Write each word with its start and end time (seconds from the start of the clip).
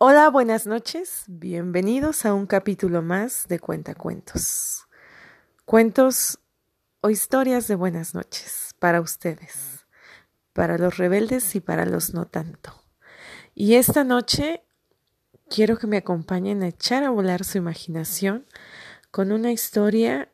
Hola, 0.00 0.30
buenas 0.30 0.64
noches. 0.68 1.24
Bienvenidos 1.26 2.24
a 2.24 2.32
un 2.32 2.46
capítulo 2.46 3.02
más 3.02 3.48
de 3.48 3.58
Cuentacuentos. 3.58 4.86
Cuentos 5.64 6.38
o 7.00 7.10
historias 7.10 7.66
de 7.66 7.74
buenas 7.74 8.14
noches 8.14 8.76
para 8.78 9.00
ustedes, 9.00 9.88
para 10.52 10.78
los 10.78 10.98
rebeldes 10.98 11.56
y 11.56 11.60
para 11.60 11.84
los 11.84 12.14
no 12.14 12.28
tanto. 12.28 12.80
Y 13.56 13.74
esta 13.74 14.04
noche 14.04 14.62
quiero 15.50 15.78
que 15.78 15.88
me 15.88 15.96
acompañen 15.96 16.62
a 16.62 16.68
echar 16.68 17.02
a 17.02 17.10
volar 17.10 17.42
su 17.42 17.58
imaginación 17.58 18.46
con 19.10 19.32
una 19.32 19.50
historia 19.50 20.30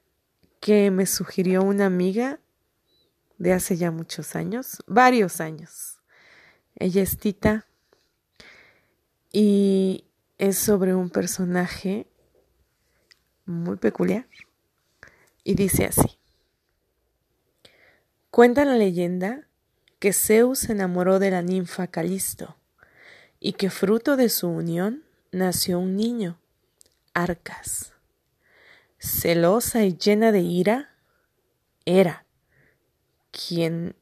que 0.61 0.91
me 0.91 1.07
sugirió 1.07 1.63
una 1.63 1.87
amiga 1.87 2.39
de 3.39 3.55
hace 3.55 3.79
ya 3.79 3.91
muchos 3.91 4.37
años, 4.37 4.85
varios 4.87 5.41
años. 5.41 6.03
Ella 6.77 7.01
es 7.01 7.17
Tita 7.17 7.67
y 9.37 10.05
es 10.39 10.57
sobre 10.57 10.95
un 10.95 11.11
personaje 11.11 12.07
muy 13.45 13.77
peculiar 13.77 14.29
y 15.43 15.57
dice 15.57 15.87
así. 15.87 16.21
Cuenta 18.31 18.65
la 18.65 18.77
leyenda 18.77 19.49
que 19.99 20.13
Zeus 20.13 20.61
se 20.61 20.73
enamoró 20.73 21.19
de 21.19 21.33
la 21.33 21.43
ninfa 21.43 21.89
Calisto 21.89 22.57
y 23.41 23.55
que 23.55 23.71
fruto 23.71 24.17
de 24.17 24.29
su 24.29 24.49
unión 24.49 25.03
nació 25.33 25.81
un 25.81 25.97
niño, 25.97 26.39
Arcas. 27.13 27.93
Celosa 29.01 29.83
y 29.83 29.97
llena 29.97 30.31
de 30.31 30.43
ira, 30.43 30.95
era 31.85 32.25
quien 33.33 33.97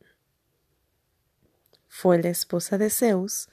fue 1.88 2.22
la 2.22 2.28
esposa 2.28 2.76
de 2.76 2.90
Zeus, 2.90 3.48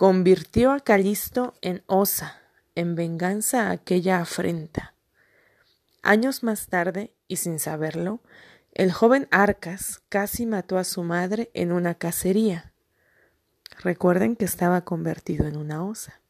convirtió 0.00 0.72
a 0.72 0.80
Calisto 0.80 1.52
en 1.60 1.82
Osa, 1.84 2.40
en 2.74 2.94
venganza 2.94 3.66
a 3.66 3.72
aquella 3.72 4.22
afrenta. 4.22 4.94
Años 6.02 6.42
más 6.42 6.68
tarde, 6.68 7.12
y 7.28 7.36
sin 7.36 7.58
saberlo, 7.58 8.22
el 8.72 8.92
joven 8.92 9.28
Arcas 9.30 10.00
casi 10.08 10.46
mató 10.46 10.78
a 10.78 10.84
su 10.84 11.02
madre 11.02 11.50
en 11.52 11.70
una 11.70 11.96
cacería. 11.96 12.72
Recuerden 13.78 14.36
que 14.36 14.46
estaba 14.46 14.86
convertido 14.86 15.46
en 15.46 15.58
una 15.58 15.84
osa. 15.84 16.22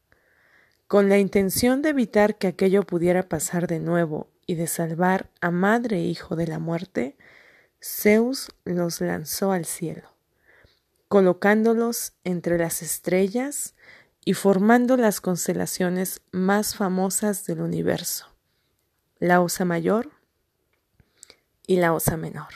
Con 0.87 1.07
la 1.07 1.19
intención 1.19 1.81
de 1.81 1.91
evitar 1.91 2.37
que 2.37 2.47
aquello 2.47 2.83
pudiera 2.83 3.23
pasar 3.23 3.67
de 3.67 3.79
nuevo 3.79 4.27
y 4.45 4.55
de 4.55 4.67
salvar 4.67 5.29
a 5.39 5.49
madre 5.49 5.99
e 5.99 6.03
hijo 6.03 6.35
de 6.35 6.47
la 6.47 6.59
muerte, 6.59 7.15
Zeus 7.81 8.49
los 8.65 8.99
lanzó 8.99 9.53
al 9.53 9.63
cielo, 9.63 10.10
colocándolos 11.11 12.13
entre 12.23 12.57
las 12.57 12.81
estrellas 12.81 13.75
y 14.23 14.33
formando 14.33 14.95
las 14.95 15.19
constelaciones 15.19 16.21
más 16.31 16.77
famosas 16.77 17.45
del 17.45 17.59
universo, 17.59 18.27
la 19.19 19.41
Osa 19.41 19.65
Mayor 19.65 20.09
y 21.67 21.75
la 21.75 21.91
Osa 21.91 22.15
Menor. 22.15 22.53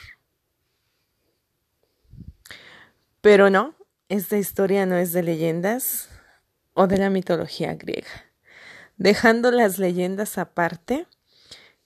Pero 3.20 3.50
no, 3.50 3.74
esta 4.08 4.38
historia 4.38 4.86
no 4.86 4.96
es 4.96 5.12
de 5.12 5.22
leyendas 5.22 6.08
o 6.72 6.86
de 6.86 6.96
la 6.96 7.10
mitología 7.10 7.74
griega. 7.74 8.24
Dejando 8.96 9.50
las 9.50 9.78
leyendas 9.78 10.38
aparte, 10.38 11.06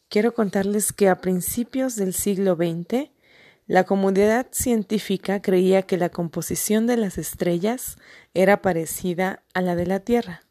quiero 0.09 0.35
contarles 0.35 0.93
que 0.93 1.09
a 1.09 1.21
principios 1.21 1.97
del 1.97 2.15
siglo 2.15 2.55
XX, 2.55 3.11
la 3.71 3.85
comunidad 3.85 4.49
científica 4.51 5.41
creía 5.41 5.83
que 5.83 5.97
la 5.97 6.09
composición 6.09 6.89
de 6.89 6.97
las 6.97 7.19
estrellas 7.19 7.99
era 8.35 8.63
parecida 8.63 9.45
a 9.55 9.61
la 9.61 9.77
de 9.77 9.87
la 9.87 10.01
Tierra. 10.01 10.43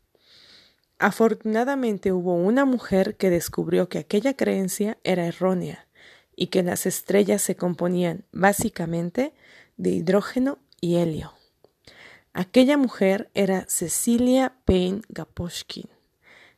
Afortunadamente 1.00 2.14
hubo 2.14 2.34
una 2.36 2.64
mujer 2.64 3.17
que 3.17 3.30
descubrió 3.30 3.90
que 3.90 3.97
aquella 3.97 4.38
creencia 4.38 5.00
era 5.03 5.25
errónea 5.25 5.86
y 6.34 6.47
que 6.47 6.64
las 6.64 6.86
estrellas 6.86 7.41
se 7.41 7.57
componían 7.57 8.24
básicamente 8.31 9.34
de 9.75 9.90
hidrógeno 9.90 10.57
y 10.80 10.96
helio. 10.96 11.34
Aquella 12.31 12.78
mujer 12.78 13.30
era 13.34 13.66
Cecilia 13.68 14.53
Payne 14.63 15.01
Gaposchkin, 15.09 15.90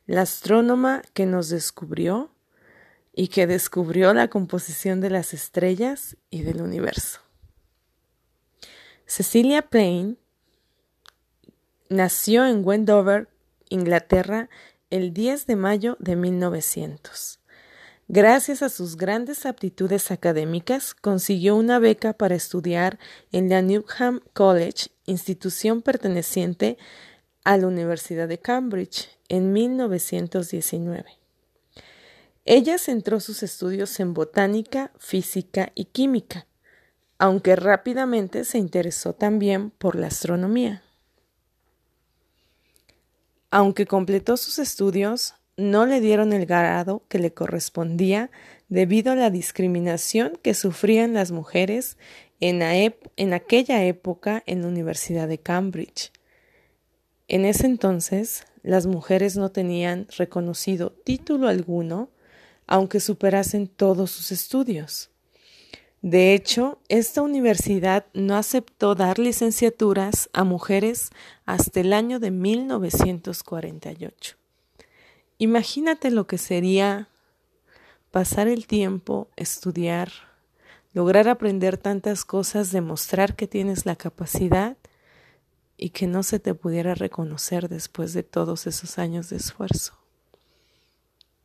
la 0.06 0.20
astrónoma 0.20 1.02
que 1.12 1.26
nos 1.26 1.48
descubrió 1.48 2.31
y 3.12 3.28
que 3.28 3.46
descubrió 3.46 4.14
la 4.14 4.28
composición 4.28 5.00
de 5.00 5.10
las 5.10 5.34
estrellas 5.34 6.16
y 6.30 6.42
del 6.42 6.62
universo. 6.62 7.20
Cecilia 9.06 9.62
Payne 9.62 10.16
nació 11.90 12.46
en 12.46 12.64
Wendover, 12.64 13.28
Inglaterra, 13.68 14.48
el 14.90 15.12
10 15.12 15.46
de 15.46 15.56
mayo 15.56 15.96
de 16.00 16.16
1900. 16.16 17.40
Gracias 18.08 18.62
a 18.62 18.68
sus 18.68 18.96
grandes 18.96 19.46
aptitudes 19.46 20.10
académicas, 20.10 20.94
consiguió 20.94 21.56
una 21.56 21.78
beca 21.78 22.12
para 22.12 22.34
estudiar 22.34 22.98
en 23.30 23.48
la 23.48 23.62
Newham 23.62 24.20
College, 24.32 24.88
institución 25.06 25.82
perteneciente 25.82 26.76
a 27.44 27.56
la 27.56 27.66
Universidad 27.66 28.28
de 28.28 28.38
Cambridge, 28.38 29.08
en 29.28 29.52
1919. 29.52 31.21
Ella 32.44 32.78
centró 32.78 33.20
sus 33.20 33.42
estudios 33.42 34.00
en 34.00 34.14
botánica, 34.14 34.90
física 34.98 35.70
y 35.74 35.86
química, 35.86 36.46
aunque 37.18 37.54
rápidamente 37.54 38.44
se 38.44 38.58
interesó 38.58 39.12
también 39.12 39.70
por 39.70 39.94
la 39.94 40.08
astronomía. 40.08 40.82
Aunque 43.50 43.86
completó 43.86 44.36
sus 44.36 44.58
estudios, 44.58 45.34
no 45.56 45.86
le 45.86 46.00
dieron 46.00 46.32
el 46.32 46.46
grado 46.46 47.04
que 47.08 47.18
le 47.18 47.32
correspondía 47.32 48.30
debido 48.68 49.12
a 49.12 49.16
la 49.16 49.30
discriminación 49.30 50.38
que 50.42 50.54
sufrían 50.54 51.12
las 51.12 51.30
mujeres 51.30 51.98
en, 52.40 52.62
aquella 53.32 53.84
época 53.84 54.42
en 54.46 54.62
la 54.62 54.68
Universidad 54.68 55.28
de 55.28 55.38
Cambridge. 55.38 56.10
En 57.28 57.44
ese 57.44 57.66
entonces, 57.66 58.44
las 58.62 58.86
mujeres 58.86 59.36
no 59.36 59.50
tenían 59.52 60.08
reconocido 60.16 60.90
título 60.90 61.48
alguno, 61.48 62.08
aunque 62.66 63.00
superasen 63.00 63.68
todos 63.68 64.10
sus 64.10 64.32
estudios. 64.32 65.12
De 66.02 66.34
hecho, 66.34 66.78
esta 66.88 67.22
universidad 67.22 68.06
no 68.12 68.36
aceptó 68.36 68.96
dar 68.96 69.20
licenciaturas 69.20 70.28
a 70.32 70.42
mujeres 70.42 71.10
hasta 71.46 71.78
el 71.78 71.92
año 71.92 72.18
de 72.18 72.32
1948. 72.32 74.36
Imagínate 75.38 76.10
lo 76.10 76.26
que 76.26 76.38
sería 76.38 77.08
pasar 78.10 78.48
el 78.48 78.66
tiempo, 78.66 79.28
estudiar, 79.36 80.10
lograr 80.92 81.28
aprender 81.28 81.78
tantas 81.78 82.24
cosas, 82.24 82.72
demostrar 82.72 83.36
que 83.36 83.46
tienes 83.46 83.86
la 83.86 83.94
capacidad 83.94 84.76
y 85.76 85.90
que 85.90 86.08
no 86.08 86.24
se 86.24 86.40
te 86.40 86.54
pudiera 86.54 86.96
reconocer 86.96 87.68
después 87.68 88.12
de 88.12 88.24
todos 88.24 88.66
esos 88.66 88.98
años 88.98 89.30
de 89.30 89.36
esfuerzo. 89.36 90.01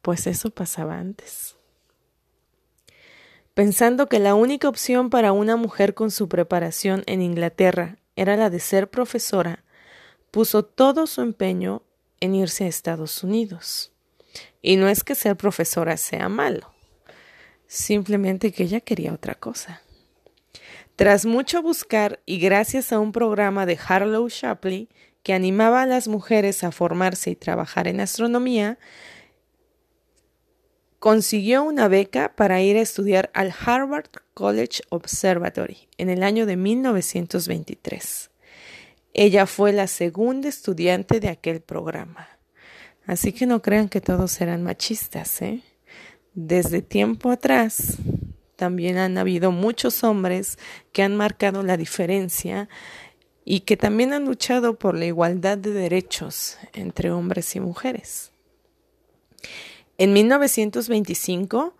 Pues 0.07 0.25
eso 0.25 0.51
pasaba 0.51 0.99
antes. 0.99 1.57
Pensando 3.53 4.07
que 4.07 4.19
la 4.19 4.35
única 4.35 4.69
opción 4.69 5.09
para 5.09 5.33
una 5.33 5.57
mujer 5.57 5.95
con 5.95 6.11
su 6.11 6.29
preparación 6.29 7.03
en 7.07 7.21
Inglaterra 7.21 7.97
era 8.15 8.37
la 8.37 8.49
de 8.49 8.61
ser 8.61 8.89
profesora, 8.89 9.65
puso 10.31 10.63
todo 10.63 11.07
su 11.07 11.19
empeño 11.19 11.83
en 12.21 12.35
irse 12.35 12.63
a 12.63 12.67
Estados 12.67 13.21
Unidos. 13.21 13.91
Y 14.61 14.77
no 14.77 14.87
es 14.87 15.03
que 15.03 15.13
ser 15.13 15.35
profesora 15.35 15.97
sea 15.97 16.29
malo, 16.29 16.73
simplemente 17.67 18.53
que 18.53 18.63
ella 18.63 18.79
quería 18.79 19.11
otra 19.11 19.35
cosa. 19.35 19.81
Tras 20.95 21.25
mucho 21.25 21.61
buscar 21.61 22.21
y 22.25 22.39
gracias 22.39 22.93
a 22.93 22.99
un 22.99 23.11
programa 23.11 23.65
de 23.65 23.77
Harlow 23.85 24.29
Shapley 24.29 24.87
que 25.21 25.33
animaba 25.33 25.81
a 25.81 25.85
las 25.85 26.07
mujeres 26.07 26.63
a 26.63 26.71
formarse 26.71 27.31
y 27.31 27.35
trabajar 27.35 27.89
en 27.89 27.99
astronomía, 27.99 28.79
consiguió 30.99 31.63
una 31.63 31.87
beca 31.87 32.33
para 32.35 32.61
ir 32.61 32.77
a 32.77 32.81
estudiar 32.81 33.29
al 33.33 33.53
Harvard 33.65 34.09
College 34.33 34.81
Observatory 34.89 35.87
en 35.97 36.09
el 36.09 36.23
año 36.23 36.45
de 36.45 36.57
1923. 36.57 38.31
Ella 39.13 39.45
fue 39.45 39.73
la 39.73 39.87
segunda 39.87 40.49
estudiante 40.49 41.19
de 41.19 41.29
aquel 41.29 41.61
programa. 41.61 42.27
Así 43.05 43.31
que 43.31 43.45
no 43.45 43.61
crean 43.61 43.89
que 43.89 44.01
todos 44.01 44.41
eran 44.41 44.63
machistas, 44.63 45.41
¿eh? 45.41 45.61
Desde 46.33 46.81
tiempo 46.81 47.31
atrás 47.31 47.97
también 48.57 48.97
han 48.97 49.17
habido 49.17 49.51
muchos 49.51 50.03
hombres 50.03 50.59
que 50.91 51.03
han 51.03 51.15
marcado 51.15 51.63
la 51.63 51.77
diferencia 51.77 52.69
y 53.45 53.61
que 53.61 53.77
también 53.77 54.13
han 54.13 54.25
luchado 54.25 54.77
por 54.77 54.95
la 54.95 55.05
igualdad 55.05 55.57
de 55.57 55.71
derechos 55.71 56.57
entre 56.73 57.11
hombres 57.11 57.55
y 57.55 57.59
mujeres. 57.59 58.31
En 59.99 60.13
1925, 60.13 61.73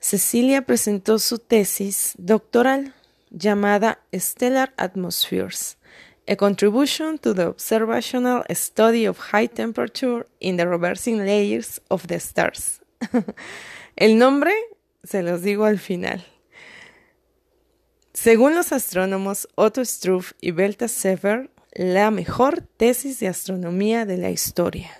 Cecilia 0.00 0.62
presentó 0.62 1.18
su 1.20 1.38
tesis 1.38 2.14
doctoral 2.18 2.94
llamada 3.30 4.00
Stellar 4.12 4.72
Atmospheres 4.76 5.78
A 6.26 6.34
Contribution 6.34 7.18
to 7.18 7.34
the 7.34 7.46
Observational 7.46 8.44
Study 8.50 9.06
of 9.06 9.18
High 9.32 9.48
Temperature 9.48 10.26
in 10.40 10.56
the 10.56 10.66
Reversing 10.66 11.18
Layers 11.18 11.80
of 11.88 12.06
the 12.08 12.16
Stars. 12.16 12.80
El 13.96 14.18
nombre 14.18 14.52
se 15.04 15.22
los 15.22 15.42
digo 15.42 15.66
al 15.66 15.78
final. 15.78 16.24
Según 18.12 18.56
los 18.56 18.72
astrónomos 18.72 19.48
Otto 19.54 19.84
Struve 19.84 20.26
y 20.40 20.50
Belta 20.50 20.88
Sefer, 20.88 21.50
la 21.74 22.10
mejor 22.10 22.60
tesis 22.76 23.20
de 23.20 23.28
astronomía 23.28 24.04
de 24.04 24.16
la 24.16 24.30
historia. 24.30 24.90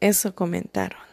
Eso 0.00 0.34
comentaron. 0.34 1.11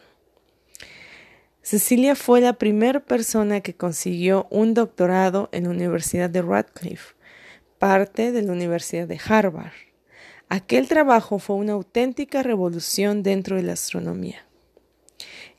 Cecilia 1.62 2.14
fue 2.14 2.40
la 2.40 2.54
primera 2.54 3.00
persona 3.00 3.60
que 3.60 3.74
consiguió 3.74 4.46
un 4.50 4.74
doctorado 4.74 5.48
en 5.52 5.64
la 5.64 5.70
Universidad 5.70 6.30
de 6.30 6.42
Radcliffe 6.42 7.14
parte 7.80 8.30
de 8.30 8.42
la 8.42 8.52
Universidad 8.52 9.08
de 9.08 9.18
Harvard. 9.26 9.72
Aquel 10.50 10.86
trabajo 10.86 11.38
fue 11.38 11.56
una 11.56 11.72
auténtica 11.72 12.42
revolución 12.42 13.22
dentro 13.22 13.56
de 13.56 13.62
la 13.62 13.72
astronomía. 13.72 14.44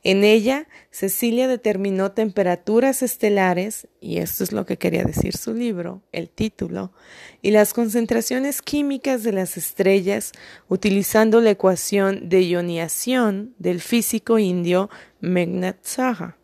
En 0.04 0.24
ella, 0.24 0.66
Cecilia 0.90 1.46
determinó 1.46 2.10
temperaturas 2.10 3.02
estelares, 3.02 3.86
y 4.00 4.18
esto 4.18 4.42
es 4.42 4.50
lo 4.50 4.66
que 4.66 4.76
quería 4.76 5.04
decir 5.04 5.36
su 5.36 5.54
libro, 5.54 6.02
el 6.10 6.28
título, 6.28 6.92
y 7.40 7.52
las 7.52 7.72
concentraciones 7.72 8.62
químicas 8.62 9.22
de 9.22 9.30
las 9.30 9.56
estrellas 9.56 10.32
utilizando 10.68 11.40
la 11.40 11.50
ecuación 11.50 12.28
de 12.28 12.42
ionización 12.42 13.54
del 13.58 13.80
físico 13.80 14.40
indio 14.40 14.90
Meghnad 15.20 15.76
Saha. 15.82 16.36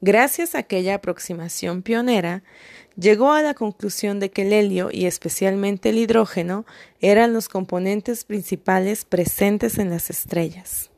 Gracias 0.00 0.54
a 0.54 0.60
aquella 0.60 0.94
aproximación 0.94 1.82
pionera, 1.82 2.42
llegó 2.96 3.32
a 3.32 3.42
la 3.42 3.52
conclusión 3.52 4.18
de 4.18 4.30
que 4.30 4.42
el 4.42 4.54
helio 4.54 4.88
y 4.90 5.04
especialmente 5.04 5.90
el 5.90 5.98
hidrógeno 5.98 6.64
eran 7.00 7.34
los 7.34 7.50
componentes 7.50 8.24
principales 8.24 9.04
presentes 9.04 9.76
en 9.76 9.90
las 9.90 10.08
estrellas. 10.08 10.89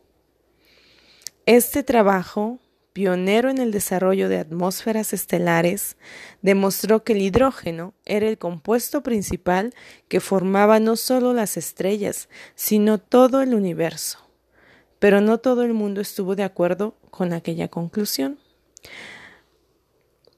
Este 1.46 1.82
trabajo, 1.82 2.60
pionero 2.92 3.50
en 3.50 3.58
el 3.58 3.72
desarrollo 3.72 4.28
de 4.28 4.38
atmósferas 4.38 5.12
estelares, 5.12 5.96
demostró 6.40 7.02
que 7.02 7.14
el 7.14 7.22
hidrógeno 7.22 7.94
era 8.04 8.28
el 8.28 8.38
compuesto 8.38 9.02
principal 9.02 9.74
que 10.06 10.20
formaba 10.20 10.78
no 10.78 10.94
solo 10.94 11.32
las 11.32 11.56
estrellas, 11.56 12.28
sino 12.54 12.98
todo 12.98 13.42
el 13.42 13.54
universo. 13.54 14.18
Pero 15.00 15.20
no 15.20 15.38
todo 15.38 15.64
el 15.64 15.72
mundo 15.72 16.00
estuvo 16.00 16.36
de 16.36 16.44
acuerdo 16.44 16.94
con 17.10 17.32
aquella 17.32 17.66
conclusión. 17.66 18.38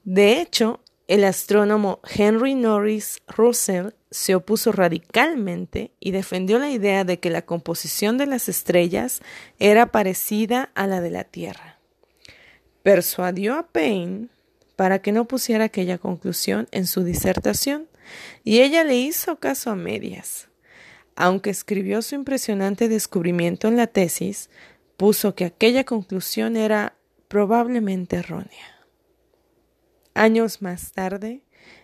De 0.03 0.41
hecho, 0.41 0.79
el 1.07 1.23
astrónomo 1.23 1.99
Henry 2.03 2.55
Norris 2.55 3.21
Russell 3.27 3.89
se 4.09 4.33
opuso 4.33 4.71
radicalmente 4.71 5.91
y 5.99 6.11
defendió 6.11 6.57
la 6.57 6.69
idea 6.69 7.03
de 7.03 7.19
que 7.19 7.29
la 7.29 7.43
composición 7.43 8.17
de 8.17 8.25
las 8.25 8.49
estrellas 8.49 9.21
era 9.59 9.91
parecida 9.91 10.71
a 10.73 10.87
la 10.87 11.01
de 11.01 11.11
la 11.11 11.23
Tierra. 11.23 11.79
Persuadió 12.81 13.55
a 13.55 13.67
Payne 13.67 14.29
para 14.75 14.99
que 14.99 15.11
no 15.11 15.25
pusiera 15.25 15.65
aquella 15.65 15.97
conclusión 15.97 16.67
en 16.71 16.87
su 16.87 17.03
disertación, 17.03 17.87
y 18.43 18.59
ella 18.59 18.83
le 18.83 18.97
hizo 18.97 19.39
caso 19.39 19.71
a 19.71 19.75
medias. 19.75 20.47
Aunque 21.15 21.49
escribió 21.49 22.01
su 22.01 22.15
impresionante 22.15 22.89
descubrimiento 22.89 23.67
en 23.67 23.77
la 23.77 23.87
tesis, 23.87 24.49
puso 24.97 25.33
que 25.33 25.45
aquella 25.45 25.85
conclusión 25.85 26.57
era 26.57 26.95
probablemente 27.27 28.17
errónea. 28.17 28.74
Años 30.15 30.61
más 30.61 30.93
tarde, 30.93 31.41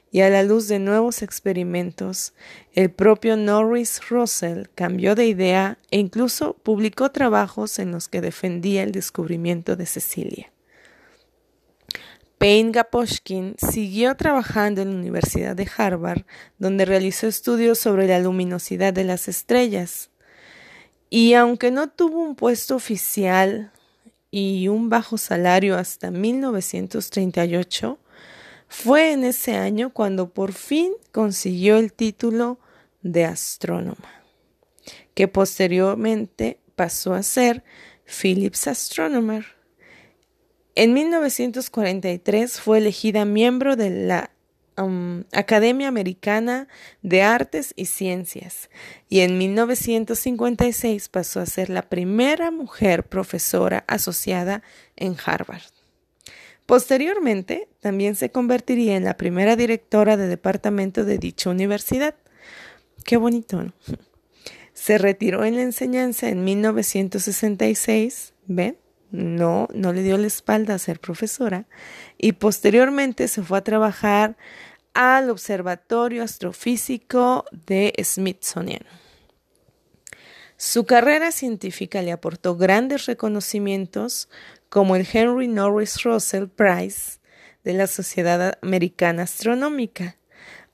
y 0.09 0.21
a 0.21 0.29
la 0.29 0.43
luz 0.43 0.67
de 0.67 0.79
nuevos 0.79 1.21
experimentos, 1.21 2.33
el 2.73 2.89
propio 2.91 3.37
Norris 3.37 4.01
Russell 4.09 4.67
cambió 4.73 5.15
de 5.15 5.25
idea 5.25 5.77
e 5.89 5.99
incluso 5.99 6.53
publicó 6.63 7.11
trabajos 7.11 7.77
en 7.77 7.91
los 7.91 8.07
que 8.09 8.21
defendía 8.21 8.83
el 8.83 8.91
descubrimiento 8.91 9.75
de 9.75 9.85
Cecilia. 9.85 10.51
Payne 12.37 12.71
Gaposchkin 12.71 13.55
siguió 13.57 14.15
trabajando 14.15 14.81
en 14.81 14.91
la 14.91 14.99
Universidad 14.99 15.55
de 15.55 15.69
Harvard, 15.77 16.23
donde 16.57 16.85
realizó 16.85 17.27
estudios 17.27 17.79
sobre 17.79 18.07
la 18.07 18.19
luminosidad 18.19 18.93
de 18.93 19.03
las 19.03 19.27
estrellas. 19.27 20.09
Y 21.09 21.35
aunque 21.35 21.69
no 21.69 21.89
tuvo 21.89 22.23
un 22.23 22.35
puesto 22.35 22.75
oficial 22.75 23.71
y 24.31 24.69
un 24.69 24.89
bajo 24.89 25.17
salario 25.17 25.77
hasta 25.77 26.09
1938, 26.09 27.99
fue 28.73 29.11
en 29.11 29.25
ese 29.25 29.57
año 29.57 29.89
cuando 29.89 30.29
por 30.29 30.53
fin 30.53 30.93
consiguió 31.11 31.77
el 31.77 31.91
título 31.91 32.57
de 33.01 33.25
astrónoma, 33.25 34.23
que 35.13 35.27
posteriormente 35.27 36.57
pasó 36.77 37.13
a 37.13 37.21
ser 37.21 37.65
Phillips 38.05 38.67
Astronomer. 38.67 39.45
En 40.73 40.93
1943 40.93 42.61
fue 42.61 42.77
elegida 42.77 43.25
miembro 43.25 43.75
de 43.75 43.89
la 43.89 44.31
um, 44.77 45.25
Academia 45.33 45.89
Americana 45.89 46.69
de 47.01 47.23
Artes 47.23 47.73
y 47.75 47.87
Ciencias 47.87 48.69
y 49.09 49.19
en 49.19 49.37
1956 49.37 51.09
pasó 51.09 51.41
a 51.41 51.45
ser 51.45 51.69
la 51.69 51.89
primera 51.89 52.51
mujer 52.51 53.03
profesora 53.03 53.83
asociada 53.87 54.63
en 54.95 55.17
Harvard. 55.23 55.80
Posteriormente, 56.71 57.67
también 57.81 58.15
se 58.15 58.31
convertiría 58.31 58.95
en 58.95 59.03
la 59.03 59.17
primera 59.17 59.57
directora 59.57 60.15
de 60.15 60.29
departamento 60.29 61.03
de 61.03 61.17
dicha 61.17 61.49
universidad. 61.49 62.15
Qué 63.03 63.17
bonito, 63.17 63.61
¿no? 63.61 63.73
Se 64.71 64.97
retiró 64.97 65.43
en 65.43 65.57
la 65.57 65.63
enseñanza 65.63 66.29
en 66.29 66.45
1966, 66.45 68.35
¿ven? 68.45 68.77
No, 69.09 69.67
no 69.73 69.91
le 69.91 70.01
dio 70.01 70.17
la 70.17 70.27
espalda 70.27 70.75
a 70.75 70.79
ser 70.79 71.01
profesora 71.01 71.67
y 72.17 72.31
posteriormente 72.31 73.27
se 73.27 73.43
fue 73.43 73.57
a 73.57 73.65
trabajar 73.65 74.37
al 74.93 75.29
Observatorio 75.29 76.23
Astrofísico 76.23 77.43
de 77.51 77.93
Smithsonian. 78.01 78.85
Su 80.55 80.85
carrera 80.85 81.31
científica 81.31 82.01
le 82.01 82.13
aportó 82.13 82.55
grandes 82.55 83.07
reconocimientos 83.07 84.29
como 84.71 84.95
el 84.95 85.05
Henry 85.11 85.49
Norris 85.49 86.01
Russell 86.03 86.47
Prize 86.47 87.19
de 87.65 87.73
la 87.73 87.87
Sociedad 87.87 88.57
Americana 88.61 89.23
Astronómica 89.23 90.15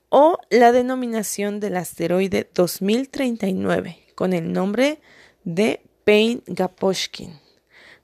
o 0.08 0.38
la 0.50 0.70
denominación 0.70 1.58
del 1.58 1.76
asteroide 1.76 2.48
2039 2.54 3.98
con 4.14 4.34
el 4.34 4.52
nombre 4.52 5.00
de 5.42 5.82
Payne 6.04 6.42
Gaposchkin. 6.46 7.40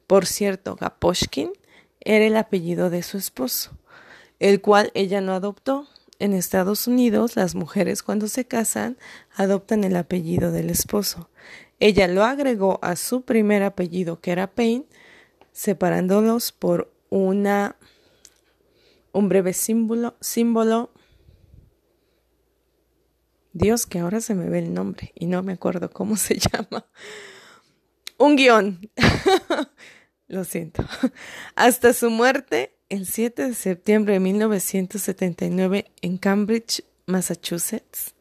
Por 0.08 0.26
cierto, 0.26 0.74
Gaposchkin 0.74 1.52
era 2.00 2.24
el 2.24 2.36
apellido 2.36 2.90
de 2.90 3.04
su 3.04 3.16
esposo, 3.16 3.78
el 4.40 4.60
cual 4.60 4.90
ella 4.94 5.20
no 5.20 5.32
adoptó. 5.32 5.86
En 6.18 6.32
Estados 6.32 6.88
Unidos, 6.88 7.36
las 7.36 7.54
mujeres 7.54 8.02
cuando 8.02 8.26
se 8.26 8.44
casan 8.44 8.98
adoptan 9.36 9.84
el 9.84 9.94
apellido 9.94 10.50
del 10.50 10.70
esposo. 10.70 11.30
Ella 11.78 12.08
lo 12.08 12.24
agregó 12.24 12.80
a 12.82 12.96
su 12.96 13.22
primer 13.22 13.62
apellido, 13.62 14.20
que 14.20 14.32
era 14.32 14.48
Payne, 14.48 14.86
separándolos 15.54 16.52
por 16.52 16.92
una 17.08 17.76
un 19.12 19.28
breve 19.28 19.54
símbolo, 19.54 20.16
símbolo. 20.20 20.92
Dios, 23.52 23.86
que 23.86 24.00
ahora 24.00 24.20
se 24.20 24.34
me 24.34 24.48
ve 24.50 24.58
el 24.58 24.74
nombre 24.74 25.12
y 25.14 25.26
no 25.26 25.42
me 25.42 25.52
acuerdo 25.52 25.88
cómo 25.90 26.16
se 26.16 26.38
llama. 26.38 26.86
Un 28.18 28.36
guion. 28.36 28.90
Lo 30.26 30.44
siento. 30.44 30.84
Hasta 31.54 31.92
su 31.92 32.10
muerte 32.10 32.76
el 32.88 33.06
7 33.06 33.48
de 33.48 33.54
septiembre 33.54 34.14
de 34.14 34.20
1979 34.20 35.92
en 36.02 36.18
Cambridge, 36.18 36.82
Massachusetts. 37.06 38.14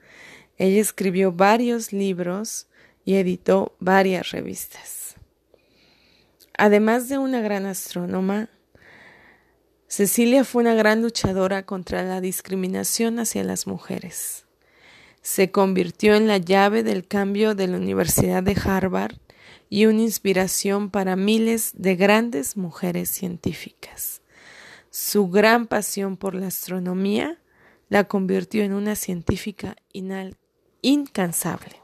Ella 0.57 0.79
escribió 0.79 1.31
varios 1.31 1.91
libros 1.91 2.67
y 3.03 3.15
editó 3.15 3.75
varias 3.79 4.29
revistas. 4.31 5.02
Además 6.57 7.10
de 7.10 7.17
una 7.17 7.41
gran 7.41 7.65
astrónoma, 7.65 8.50
Cecilia 9.88 10.43
fue 10.43 10.63
una 10.63 10.74
gran 10.74 11.01
luchadora 11.01 11.65
contra 11.65 12.03
la 12.03 12.19
discriminación 12.19 13.19
hacia 13.19 13.43
las 13.43 13.67
mujeres. 13.67 14.45
Se 15.22 15.51
convirtió 15.51 16.15
en 16.15 16.27
la 16.27 16.38
llave 16.38 16.83
del 16.83 17.07
cambio 17.07 17.55
de 17.55 17.67
la 17.67 17.77
Universidad 17.77 18.43
de 18.43 18.57
Harvard 18.65 19.15
y 19.69 19.86
una 19.86 20.01
inspiración 20.01 20.89
para 20.89 21.15
miles 21.15 21.74
de 21.75 21.95
grandes 21.95 22.57
mujeres 22.57 23.10
científicas. 23.10 24.22
Su 24.89 25.29
gran 25.29 25.67
pasión 25.67 26.17
por 26.17 26.36
la 26.36 26.48
astronomía 26.48 27.39
la 27.89 28.05
convirtió 28.05 28.63
en 28.63 28.74
una 28.74 28.95
científica 28.95 29.75
incansable. 30.81 31.82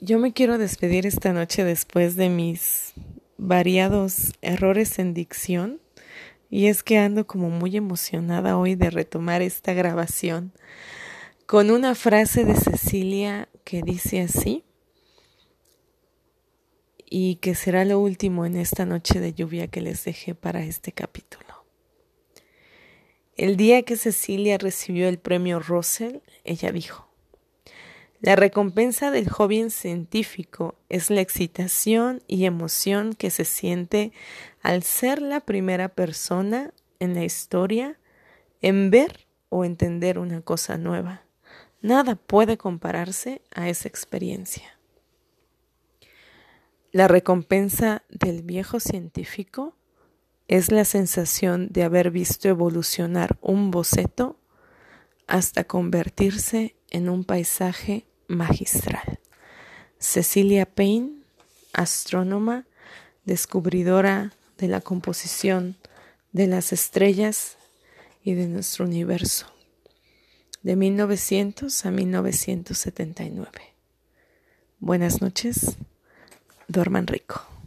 Yo 0.00 0.20
me 0.20 0.32
quiero 0.32 0.58
despedir 0.58 1.06
esta 1.06 1.32
noche 1.32 1.64
después 1.64 2.14
de 2.14 2.28
mis 2.28 2.92
variados 3.36 4.32
errores 4.42 5.00
en 5.00 5.12
dicción 5.12 5.80
y 6.48 6.66
es 6.66 6.84
que 6.84 6.98
ando 6.98 7.26
como 7.26 7.50
muy 7.50 7.76
emocionada 7.76 8.56
hoy 8.56 8.76
de 8.76 8.90
retomar 8.90 9.42
esta 9.42 9.72
grabación. 9.72 10.52
con 11.46 11.70
una 11.70 11.94
frase 11.94 12.44
de 12.44 12.54
Cecilia 12.54 13.48
que 13.64 13.82
dice 13.82 14.20
así 14.20 14.64
y 17.06 17.36
que 17.36 17.54
será 17.54 17.86
lo 17.86 17.98
último 17.98 18.44
en 18.44 18.54
esta 18.54 18.84
noche 18.84 19.18
de 19.18 19.32
lluvia 19.32 19.66
que 19.66 19.80
les 19.80 20.04
dejé 20.04 20.34
para 20.34 20.62
este 20.62 20.92
capítulo. 20.92 21.64
El 23.34 23.56
día 23.56 23.82
que 23.82 23.96
Cecilia 23.96 24.58
recibió 24.58 25.08
el 25.08 25.18
premio 25.18 25.58
Russell, 25.58 26.18
ella 26.44 26.70
dijo, 26.70 27.07
la 28.20 28.34
recompensa 28.34 29.12
del 29.12 29.28
joven 29.28 29.70
científico 29.70 30.74
es 30.88 31.08
la 31.08 31.20
excitación 31.20 32.20
y 32.26 32.46
emoción 32.46 33.12
que 33.12 33.30
se 33.30 33.44
siente 33.44 34.12
al 34.60 34.82
ser 34.82 35.22
la 35.22 35.40
primera 35.40 35.88
persona 35.88 36.74
en 36.98 37.14
la 37.14 37.24
historia 37.24 37.96
en 38.60 38.90
ver 38.90 39.28
o 39.50 39.64
entender 39.64 40.18
una 40.18 40.40
cosa 40.40 40.78
nueva. 40.78 41.22
Nada 41.80 42.16
puede 42.16 42.58
compararse 42.58 43.40
a 43.54 43.68
esa 43.68 43.86
experiencia. 43.86 44.78
La 46.90 47.06
recompensa 47.06 48.02
del 48.08 48.42
viejo 48.42 48.80
científico 48.80 49.76
es 50.48 50.72
la 50.72 50.84
sensación 50.84 51.68
de 51.70 51.84
haber 51.84 52.10
visto 52.10 52.48
evolucionar 52.48 53.38
un 53.42 53.70
boceto 53.70 54.40
hasta 55.28 55.62
convertirse 55.62 56.74
en 56.90 57.08
un 57.08 57.22
paisaje 57.22 58.07
magistral. 58.28 59.18
Cecilia 59.98 60.66
Payne, 60.66 61.22
astrónoma, 61.72 62.66
descubridora 63.24 64.32
de 64.58 64.68
la 64.68 64.80
composición 64.80 65.76
de 66.32 66.46
las 66.46 66.72
estrellas 66.72 67.56
y 68.22 68.34
de 68.34 68.46
nuestro 68.46 68.84
universo, 68.84 69.46
de 70.62 70.76
1900 70.76 71.84
a 71.86 71.90
1979. 71.90 73.50
Buenas 74.78 75.20
noches, 75.20 75.76
duerman 76.68 77.06
rico. 77.06 77.57